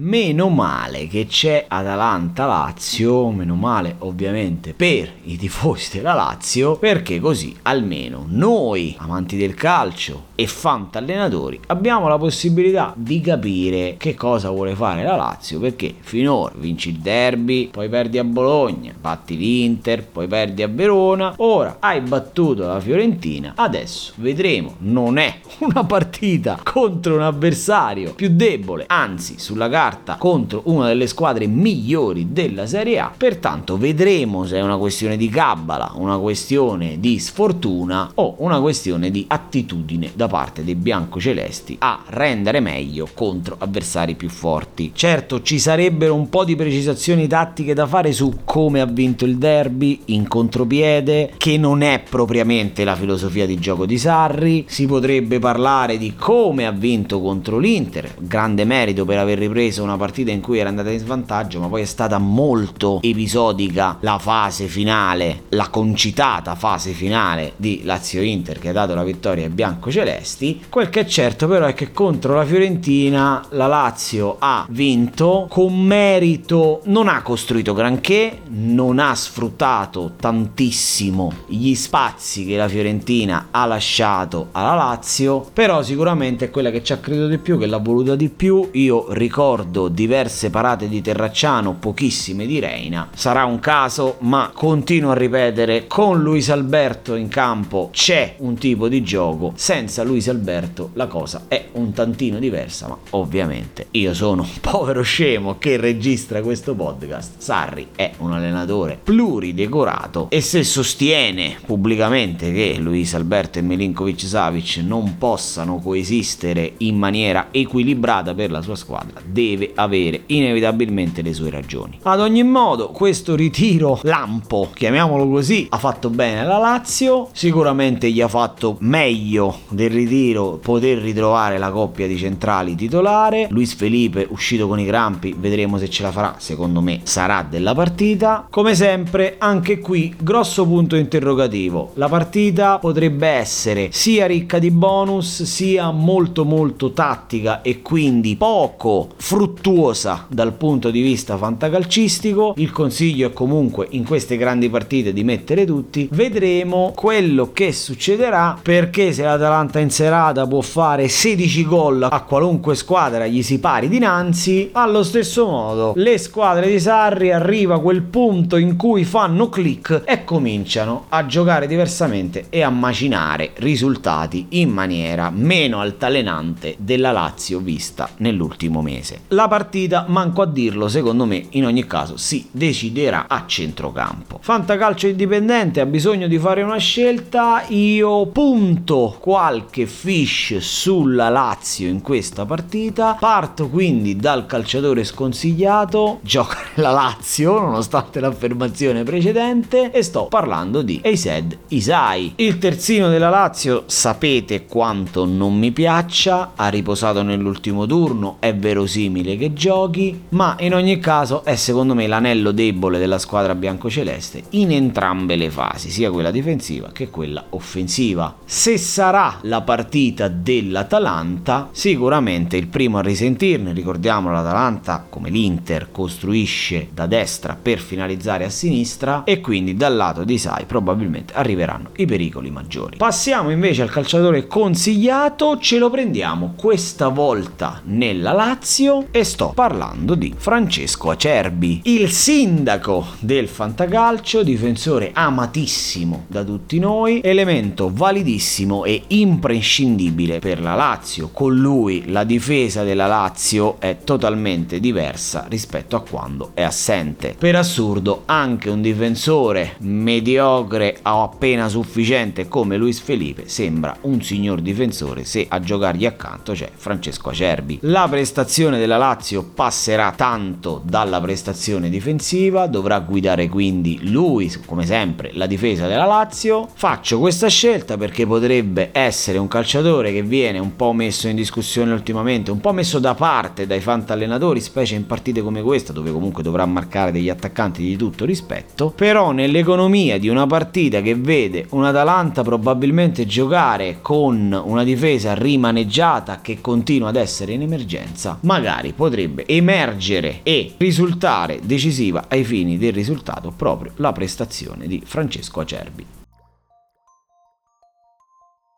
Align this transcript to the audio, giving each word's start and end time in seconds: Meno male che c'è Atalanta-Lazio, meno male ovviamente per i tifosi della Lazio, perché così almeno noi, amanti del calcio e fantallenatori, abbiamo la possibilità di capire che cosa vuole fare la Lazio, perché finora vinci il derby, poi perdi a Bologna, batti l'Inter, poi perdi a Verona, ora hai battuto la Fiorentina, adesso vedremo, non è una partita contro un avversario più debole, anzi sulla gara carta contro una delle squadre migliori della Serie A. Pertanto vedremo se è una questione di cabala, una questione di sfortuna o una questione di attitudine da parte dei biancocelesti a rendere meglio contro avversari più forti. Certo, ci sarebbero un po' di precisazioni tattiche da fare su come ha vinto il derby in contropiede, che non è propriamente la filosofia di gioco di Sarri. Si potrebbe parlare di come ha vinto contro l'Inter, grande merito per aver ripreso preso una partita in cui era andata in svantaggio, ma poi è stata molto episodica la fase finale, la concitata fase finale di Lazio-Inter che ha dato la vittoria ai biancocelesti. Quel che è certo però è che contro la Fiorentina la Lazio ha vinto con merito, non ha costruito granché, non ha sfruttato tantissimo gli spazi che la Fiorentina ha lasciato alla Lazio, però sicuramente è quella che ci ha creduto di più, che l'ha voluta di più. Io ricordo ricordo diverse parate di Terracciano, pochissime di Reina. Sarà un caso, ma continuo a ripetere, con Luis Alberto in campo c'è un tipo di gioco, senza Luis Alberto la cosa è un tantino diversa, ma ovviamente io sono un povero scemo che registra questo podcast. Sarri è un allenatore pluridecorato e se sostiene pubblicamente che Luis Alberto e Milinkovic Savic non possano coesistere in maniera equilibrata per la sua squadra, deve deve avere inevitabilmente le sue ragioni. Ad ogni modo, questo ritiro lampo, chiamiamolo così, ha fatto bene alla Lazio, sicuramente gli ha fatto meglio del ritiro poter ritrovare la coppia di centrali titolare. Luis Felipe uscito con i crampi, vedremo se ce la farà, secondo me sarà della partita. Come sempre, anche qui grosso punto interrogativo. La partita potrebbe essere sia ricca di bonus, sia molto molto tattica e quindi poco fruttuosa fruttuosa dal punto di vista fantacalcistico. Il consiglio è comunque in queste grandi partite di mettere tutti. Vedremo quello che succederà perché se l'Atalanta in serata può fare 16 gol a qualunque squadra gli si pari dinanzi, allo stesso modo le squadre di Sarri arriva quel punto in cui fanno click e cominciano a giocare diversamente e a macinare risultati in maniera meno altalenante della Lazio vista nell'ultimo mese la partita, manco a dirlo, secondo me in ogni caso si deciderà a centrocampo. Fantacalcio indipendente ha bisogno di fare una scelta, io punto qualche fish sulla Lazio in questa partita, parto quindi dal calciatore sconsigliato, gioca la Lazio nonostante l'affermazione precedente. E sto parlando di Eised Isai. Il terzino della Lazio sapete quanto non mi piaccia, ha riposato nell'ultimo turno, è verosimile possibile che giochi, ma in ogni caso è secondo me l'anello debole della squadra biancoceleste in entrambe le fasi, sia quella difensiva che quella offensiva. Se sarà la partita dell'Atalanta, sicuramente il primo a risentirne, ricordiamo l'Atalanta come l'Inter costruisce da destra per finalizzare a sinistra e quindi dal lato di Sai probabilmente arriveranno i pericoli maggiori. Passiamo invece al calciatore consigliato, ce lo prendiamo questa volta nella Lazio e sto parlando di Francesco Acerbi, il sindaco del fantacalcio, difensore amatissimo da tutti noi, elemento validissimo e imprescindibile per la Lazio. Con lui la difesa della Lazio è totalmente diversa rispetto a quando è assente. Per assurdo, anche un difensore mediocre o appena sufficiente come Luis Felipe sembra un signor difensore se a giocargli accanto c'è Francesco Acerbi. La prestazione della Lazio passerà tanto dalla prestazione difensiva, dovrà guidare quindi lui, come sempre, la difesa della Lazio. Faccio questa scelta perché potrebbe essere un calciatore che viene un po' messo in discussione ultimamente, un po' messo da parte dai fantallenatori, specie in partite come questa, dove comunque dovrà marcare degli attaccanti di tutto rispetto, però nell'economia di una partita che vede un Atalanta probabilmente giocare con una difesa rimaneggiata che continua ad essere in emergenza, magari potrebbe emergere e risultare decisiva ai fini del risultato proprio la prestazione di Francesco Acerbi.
Meno 0.00 0.48
male 0.48 1.08
che 1.08 1.26
c'è 1.26 1.64
Atalanta-Lazio, 1.66 3.32
meno 3.32 3.56
male 3.56 3.96
ovviamente 3.98 4.72
per 4.72 5.12
i 5.24 5.36
tifosi 5.36 5.96
della 5.96 6.14
Lazio, 6.14 6.76
perché 6.76 7.18
così 7.18 7.56
almeno 7.62 8.24
noi, 8.28 8.94
amanti 8.98 9.36
del 9.36 9.54
calcio 9.54 10.26
e 10.36 10.46
fantallenatori, 10.46 11.58
abbiamo 11.66 12.06
la 12.06 12.16
possibilità 12.16 12.92
di 12.94 13.20
capire 13.20 13.96
che 13.98 14.14
cosa 14.14 14.50
vuole 14.50 14.76
fare 14.76 15.02
la 15.02 15.16
Lazio, 15.16 15.58
perché 15.58 15.96
finora 15.98 16.54
vinci 16.56 16.90
il 16.90 16.98
derby, 16.98 17.66
poi 17.66 17.88
perdi 17.88 18.18
a 18.18 18.24
Bologna, 18.24 18.94
batti 18.96 19.36
l'Inter, 19.36 20.06
poi 20.06 20.28
perdi 20.28 20.62
a 20.62 20.68
Verona, 20.68 21.34
ora 21.38 21.78
hai 21.80 22.00
battuto 22.02 22.68
la 22.68 22.78
Fiorentina, 22.78 23.54
adesso 23.56 24.12
vedremo, 24.18 24.76
non 24.78 25.18
è 25.18 25.40
una 25.58 25.82
partita 25.82 26.56
contro 26.62 27.16
un 27.16 27.22
avversario 27.22 28.14
più 28.14 28.28
debole, 28.28 28.84
anzi 28.86 29.40
sulla 29.40 29.66
gara 29.66 29.86
carta 29.88 30.16
contro 30.16 30.60
una 30.64 30.86
delle 30.86 31.06
squadre 31.06 31.46
migliori 31.46 32.28
della 32.30 32.66
Serie 32.66 32.98
A. 32.98 33.12
Pertanto 33.16 33.78
vedremo 33.78 34.44
se 34.44 34.58
è 34.58 34.60
una 34.60 34.76
questione 34.76 35.16
di 35.16 35.28
cabala, 35.30 35.92
una 35.94 36.18
questione 36.18 37.00
di 37.00 37.18
sfortuna 37.18 38.10
o 38.14 38.34
una 38.38 38.60
questione 38.60 39.10
di 39.10 39.24
attitudine 39.26 40.10
da 40.14 40.28
parte 40.28 40.62
dei 40.62 40.74
biancocelesti 40.74 41.76
a 41.80 42.02
rendere 42.08 42.60
meglio 42.60 43.08
contro 43.14 43.56
avversari 43.58 44.14
più 44.14 44.28
forti. 44.28 44.92
Certo, 44.94 45.40
ci 45.40 45.58
sarebbero 45.58 46.14
un 46.14 46.28
po' 46.28 46.44
di 46.44 46.54
precisazioni 46.54 47.26
tattiche 47.26 47.72
da 47.72 47.86
fare 47.86 48.12
su 48.12 48.40
come 48.44 48.80
ha 48.82 48.86
vinto 48.86 49.24
il 49.24 49.38
derby 49.38 50.02
in 50.06 50.28
contropiede, 50.28 51.32
che 51.38 51.56
non 51.56 51.80
è 51.80 52.02
propriamente 52.08 52.84
la 52.84 52.94
filosofia 52.94 53.46
di 53.46 53.58
gioco 53.58 53.86
di 53.86 53.96
Sarri. 53.96 54.66
Si 54.68 54.86
potrebbe 54.86 55.38
parlare 55.38 55.96
di 55.96 56.14
come 56.14 56.66
ha 56.66 56.72
vinto 56.72 57.20
contro 57.20 57.58
l'Inter, 57.58 58.14
grande 58.18 58.64
merito 58.64 59.06
per 59.06 59.18
aver 59.18 59.38
ripreso 59.38 59.77
preso 59.78 59.82
una 59.82 59.96
partita 59.96 60.30
in 60.30 60.40
cui 60.40 60.58
era 60.58 60.68
andata 60.68 60.90
in 60.90 60.98
svantaggio, 60.98 61.60
ma 61.60 61.68
poi 61.68 61.82
è 61.82 61.86
stata 61.86 62.18
molto 62.18 63.00
episodica 63.02 63.98
la 64.00 64.18
fase 64.18 64.66
finale, 64.66 65.44
la 65.50 65.68
concitata 65.68 66.54
fase 66.54 66.92
finale 66.92 67.52
di 67.56 67.82
Lazio-Inter 67.84 68.58
che 68.58 68.70
ha 68.70 68.72
dato 68.72 68.94
la 68.94 69.04
vittoria 69.04 69.44
ai 69.44 69.50
biancocelesti. 69.50 70.66
Quel 70.68 70.88
che 70.88 71.00
è 71.00 71.04
certo 71.06 71.46
però 71.46 71.66
è 71.66 71.74
che 71.74 71.92
contro 71.92 72.34
la 72.34 72.44
Fiorentina 72.44 73.44
la 73.50 73.66
Lazio 73.66 74.36
ha 74.38 74.66
vinto 74.70 75.46
con 75.48 75.78
merito, 75.78 76.80
non 76.84 77.08
ha 77.08 77.22
costruito 77.22 77.72
granché, 77.72 78.40
non 78.48 78.98
ha 78.98 79.14
sfruttato 79.14 80.12
tantissimo 80.18 81.32
gli 81.46 81.74
spazi 81.74 82.44
che 82.44 82.56
la 82.56 82.68
Fiorentina 82.68 83.48
ha 83.50 83.64
lasciato 83.66 84.48
alla 84.52 84.74
Lazio, 84.74 85.46
però 85.52 85.82
sicuramente 85.82 86.46
è 86.46 86.50
quella 86.50 86.70
che 86.70 86.82
ci 86.82 86.92
ha 86.92 86.98
creduto 86.98 87.28
di 87.28 87.38
più, 87.38 87.58
che 87.58 87.66
l'ha 87.66 87.78
voluta 87.78 88.16
di 88.16 88.28
più. 88.28 88.68
Io 88.72 89.06
ricordo 89.10 89.67
ricordo 89.68 89.88
diverse 89.88 90.50
parate 90.50 90.88
di 90.88 91.02
Terracciano, 91.02 91.74
pochissime 91.74 92.46
di 92.46 92.58
Reina. 92.58 93.08
Sarà 93.14 93.44
un 93.44 93.60
caso, 93.60 94.16
ma 94.20 94.50
continuo 94.52 95.10
a 95.10 95.14
ripetere, 95.14 95.86
con 95.86 96.22
Luis 96.22 96.50
Alberto 96.50 97.14
in 97.14 97.28
campo 97.28 97.90
c'è 97.92 98.36
un 98.38 98.56
tipo 98.56 98.88
di 98.88 99.02
gioco, 99.02 99.52
senza 99.54 100.02
Luis 100.02 100.28
Alberto 100.28 100.90
la 100.94 101.06
cosa 101.06 101.44
è 101.48 101.68
un 101.72 101.92
tantino 101.92 102.38
diversa, 102.38 102.88
ma 102.88 102.98
ovviamente 103.10 103.88
io 103.92 104.14
sono 104.14 104.42
un 104.42 104.48
povero 104.60 105.02
scemo 105.02 105.58
che 105.58 105.76
registra 105.76 106.40
questo 106.40 106.74
podcast. 106.74 107.34
Sarri 107.38 107.88
è 107.94 108.12
un 108.18 108.32
allenatore 108.32 108.98
pluridecorato 109.02 110.28
e 110.30 110.40
se 110.40 110.64
sostiene 110.64 111.58
pubblicamente 111.64 112.52
che 112.52 112.76
Luis 112.78 113.14
Alberto 113.14 113.58
e 113.58 113.62
Milinkovic 113.62 114.20
Savic 114.20 114.80
non 114.84 115.18
possano 115.18 115.78
coesistere 115.78 116.74
in 116.78 116.96
maniera 116.96 117.48
equilibrata 117.50 118.34
per 118.34 118.50
la 118.50 118.62
sua 118.62 118.76
squadra, 118.76 119.20
deve 119.24 119.57
deve 119.58 119.72
avere 119.74 120.22
inevitabilmente 120.26 121.20
le 121.20 121.34
sue 121.34 121.50
ragioni. 121.50 121.98
Ad 122.02 122.20
ogni 122.20 122.44
modo, 122.44 122.88
questo 122.88 123.34
ritiro 123.34 123.98
lampo, 124.02 124.70
chiamiamolo 124.72 125.28
così, 125.28 125.66
ha 125.68 125.78
fatto 125.78 126.08
bene 126.08 126.40
alla 126.40 126.58
Lazio, 126.58 127.28
sicuramente 127.32 128.10
gli 128.10 128.20
ha 128.20 128.28
fatto 128.28 128.76
meglio 128.80 129.60
del 129.68 129.90
ritiro 129.90 130.58
poter 130.62 130.98
ritrovare 130.98 131.58
la 131.58 131.70
coppia 131.70 132.06
di 132.06 132.16
centrali 132.16 132.76
titolare. 132.76 133.48
Luis 133.50 133.74
Felipe 133.74 134.26
uscito 134.30 134.68
con 134.68 134.78
i 134.78 134.86
crampi, 134.86 135.34
vedremo 135.36 135.78
se 135.78 135.90
ce 135.90 136.04
la 136.04 136.12
farà, 136.12 136.36
secondo 136.38 136.80
me 136.80 137.00
sarà 137.02 137.44
della 137.48 137.74
partita. 137.74 138.46
Come 138.48 138.74
sempre, 138.74 139.34
anche 139.38 139.80
qui 139.80 140.14
grosso 140.18 140.64
punto 140.64 140.96
interrogativo. 140.96 141.90
La 141.94 142.08
partita 142.08 142.78
potrebbe 142.78 143.26
essere 143.26 143.88
sia 143.90 144.26
ricca 144.26 144.58
di 144.58 144.70
bonus, 144.70 145.42
sia 145.42 145.90
molto 145.90 146.44
molto 146.44 146.92
tattica 146.92 147.62
e 147.62 147.82
quindi 147.82 148.36
poco 148.36 149.08
fruttuosa 149.16 149.47
fruttuosa 149.48 150.26
dal 150.28 150.52
punto 150.52 150.90
di 150.90 151.00
vista 151.00 151.36
fantacalcistico. 151.36 152.54
Il 152.56 152.70
consiglio 152.70 153.28
è 153.28 153.32
comunque 153.32 153.86
in 153.90 154.04
queste 154.04 154.36
grandi 154.36 154.68
partite 154.68 155.12
di 155.12 155.24
mettere 155.24 155.64
tutti. 155.64 156.08
Vedremo 156.12 156.92
quello 156.94 157.52
che 157.52 157.72
succederà 157.72 158.58
perché 158.60 159.12
se 159.12 159.22
l'Atalanta 159.22 159.78
in 159.78 159.90
serata 159.90 160.46
può 160.46 160.60
fare 160.60 161.08
16 161.08 161.64
gol 161.64 162.06
a 162.10 162.22
qualunque 162.22 162.74
squadra 162.74 163.26
gli 163.26 163.42
si 163.42 163.58
pari 163.58 163.88
dinanzi, 163.88 164.70
allo 164.72 165.02
stesso 165.02 165.46
modo 165.46 165.92
le 165.96 166.18
squadre 166.18 166.68
di 166.68 166.78
Sarri 166.78 167.32
arriva 167.32 167.80
quel 167.80 168.02
punto 168.02 168.56
in 168.56 168.76
cui 168.76 169.04
fanno 169.04 169.48
click 169.48 170.02
e 170.04 170.24
cominciano 170.24 171.06
a 171.08 171.24
giocare 171.26 171.66
diversamente 171.66 172.46
e 172.50 172.62
a 172.62 172.70
macinare 172.70 173.52
risultati 173.56 174.46
in 174.50 174.70
maniera 174.70 175.30
meno 175.30 175.80
altalenante 175.80 176.76
della 176.78 177.12
Lazio 177.12 177.60
vista 177.60 178.10
nell'ultimo 178.18 178.82
mese 178.82 179.20
la 179.28 179.46
partita, 179.48 180.06
manco 180.08 180.40
a 180.42 180.46
dirlo, 180.46 180.88
secondo 180.88 181.26
me 181.26 181.46
in 181.50 181.66
ogni 181.66 181.86
caso 181.86 182.16
si 182.16 182.48
deciderà 182.50 183.26
a 183.28 183.44
centrocampo. 183.46 184.38
Fantacalcio 184.40 185.06
indipendente 185.08 185.80
ha 185.80 185.86
bisogno 185.86 186.26
di 186.28 186.38
fare 186.38 186.62
una 186.62 186.78
scelta, 186.78 187.64
io 187.68 188.26
punto 188.26 189.16
qualche 189.20 189.86
fish 189.86 190.56
sulla 190.58 191.28
Lazio 191.28 191.88
in 191.88 192.00
questa 192.00 192.46
partita, 192.46 193.16
parto 193.18 193.68
quindi 193.68 194.16
dal 194.16 194.46
calciatore 194.46 195.04
sconsigliato, 195.04 196.20
gioca 196.22 196.58
la 196.76 196.90
Lazio 196.90 197.60
nonostante 197.60 198.20
l'affermazione 198.20 199.02
precedente. 199.02 199.90
E 199.90 200.02
sto 200.02 200.26
parlando 200.26 200.82
di 200.82 201.00
Eised 201.02 201.58
Isai. 201.68 202.32
Il 202.36 202.58
terzino 202.58 203.08
della 203.08 203.28
Lazio 203.28 203.84
sapete 203.86 204.64
quanto 204.66 205.24
non 205.24 205.58
mi 205.58 205.70
piaccia, 205.70 206.52
ha 206.54 206.68
riposato 206.68 207.22
nell'ultimo 207.22 207.86
turno, 207.86 208.36
è 208.40 208.54
verosimile 208.54 209.17
possibile 209.18 209.36
che 209.36 209.52
giochi, 209.52 210.24
ma 210.30 210.56
in 210.60 210.74
ogni 210.74 210.98
caso 210.98 211.44
è 211.44 211.56
secondo 211.56 211.94
me 211.94 212.06
l'anello 212.06 212.52
debole 212.52 212.98
della 212.98 213.18
squadra 213.18 213.54
biancoceleste 213.54 214.44
in 214.50 214.72
entrambe 214.72 215.36
le 215.36 215.50
fasi, 215.50 215.90
sia 215.90 216.10
quella 216.10 216.30
difensiva 216.30 216.90
che 216.92 217.10
quella 217.10 217.44
offensiva. 217.50 218.36
Se 218.44 218.76
sarà 218.78 219.38
la 219.42 219.62
partita 219.62 220.28
dell'Atalanta, 220.28 221.68
sicuramente 221.72 222.56
il 222.56 222.68
primo 222.68 222.98
a 222.98 223.02
risentirne, 223.02 223.72
ricordiamo 223.72 224.30
l'Atalanta 224.30 225.06
come 225.08 225.30
l'Inter 225.30 225.90
costruisce 225.90 226.88
da 226.92 227.06
destra 227.06 227.56
per 227.60 227.78
finalizzare 227.78 228.44
a 228.44 228.50
sinistra 228.50 229.24
e 229.24 229.40
quindi 229.40 229.74
dal 229.74 229.96
lato 229.96 230.24
di 230.24 230.38
Sai 230.38 230.64
probabilmente 230.64 231.34
arriveranno 231.34 231.90
i 231.96 232.06
pericoli 232.06 232.50
maggiori. 232.50 232.96
Passiamo 232.96 233.50
invece 233.50 233.82
al 233.82 233.90
calciatore 233.90 234.46
consigliato, 234.46 235.58
ce 235.58 235.78
lo 235.78 235.90
prendiamo 235.90 236.54
questa 236.56 237.08
volta 237.08 237.80
nella 237.84 238.32
Lazio 238.32 239.07
e 239.10 239.24
sto 239.24 239.52
parlando 239.54 240.14
di 240.14 240.34
Francesco 240.36 241.10
Acerbi, 241.10 241.80
il 241.84 242.10
sindaco 242.10 243.06
del 243.20 243.48
fantacalcio, 243.48 244.42
difensore 244.42 245.10
amatissimo 245.12 246.24
da 246.26 246.44
tutti 246.44 246.78
noi, 246.78 247.20
elemento 247.22 247.90
validissimo 247.92 248.84
e 248.84 249.04
imprescindibile 249.08 250.38
per 250.40 250.60
la 250.60 250.74
Lazio. 250.74 251.30
Con 251.32 251.56
lui 251.56 252.10
la 252.10 252.24
difesa 252.24 252.82
della 252.82 253.06
Lazio 253.06 253.80
è 253.80 253.98
totalmente 254.04 254.78
diversa 254.80 255.46
rispetto 255.48 255.96
a 255.96 256.02
quando 256.02 256.50
è 256.54 256.62
assente. 256.62 257.34
Per 257.38 257.56
assurdo, 257.56 258.22
anche 258.26 258.68
un 258.68 258.82
difensore 258.82 259.76
mediocre 259.78 260.98
o 261.02 261.22
appena 261.22 261.68
sufficiente 261.68 262.48
come 262.48 262.76
Luis 262.76 263.00
Felipe 263.00 263.48
sembra 263.48 263.96
un 264.02 264.22
signor 264.22 264.60
difensore 264.60 265.24
se 265.24 265.46
a 265.48 265.60
giocargli 265.60 266.04
accanto 266.04 266.52
c'è 266.52 266.70
Francesco 266.74 267.30
Acerbi. 267.30 267.78
La 267.82 268.06
prestazione 268.08 268.78
della 268.78 268.97
Lazio 268.98 269.42
passerà 269.42 270.12
tanto 270.14 270.82
dalla 270.84 271.20
prestazione 271.20 271.88
difensiva, 271.88 272.66
dovrà 272.66 272.98
guidare 273.00 273.48
quindi 273.48 274.10
lui, 274.10 274.52
come 274.66 274.84
sempre, 274.84 275.30
la 275.32 275.46
difesa 275.46 275.86
della 275.86 276.04
Lazio. 276.04 276.68
Faccio 276.74 277.18
questa 277.18 277.48
scelta 277.48 277.96
perché 277.96 278.26
potrebbe 278.26 278.90
essere 278.92 279.38
un 279.38 279.48
calciatore 279.48 280.12
che 280.12 280.22
viene 280.22 280.58
un 280.58 280.76
po' 280.76 280.92
messo 280.92 281.28
in 281.28 281.36
discussione 281.36 281.92
ultimamente, 281.92 282.50
un 282.50 282.60
po' 282.60 282.72
messo 282.72 282.98
da 282.98 283.14
parte 283.14 283.66
dai 283.66 283.80
fantallenatori, 283.80 284.60
specie 284.60 284.96
in 284.96 285.06
partite 285.06 285.40
come 285.40 285.62
questa, 285.62 285.92
dove 285.92 286.12
comunque 286.12 286.42
dovrà 286.42 286.66
marcare 286.66 287.12
degli 287.12 287.30
attaccanti 287.30 287.82
di 287.82 287.96
tutto 287.96 288.24
rispetto, 288.24 288.92
però 288.94 289.30
nell'economia 289.30 290.18
di 290.18 290.28
una 290.28 290.46
partita 290.46 291.00
che 291.00 291.14
vede 291.14 291.66
un 291.70 291.84
Atalanta 291.84 292.42
probabilmente 292.42 293.26
giocare 293.26 293.98
con 294.02 294.60
una 294.64 294.84
difesa 294.84 295.34
rimaneggiata 295.34 296.40
che 296.40 296.60
continua 296.60 297.08
ad 297.08 297.16
essere 297.16 297.52
in 297.52 297.62
emergenza, 297.62 298.38
magari 298.88 298.92
potrebbe 298.92 299.46
emergere 299.46 300.40
e 300.42 300.74
risultare 300.76 301.60
decisiva 301.62 302.26
ai 302.28 302.44
fini 302.44 302.78
del 302.78 302.92
risultato 302.92 303.52
proprio 303.54 303.92
la 303.96 304.12
prestazione 304.12 304.86
di 304.86 305.02
Francesco 305.04 305.60
Acerbi. 305.60 306.17